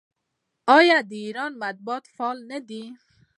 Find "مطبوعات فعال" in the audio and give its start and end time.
1.63-2.37